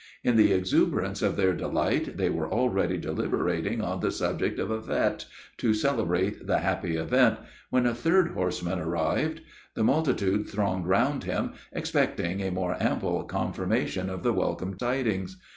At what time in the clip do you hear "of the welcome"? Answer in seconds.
14.09-14.73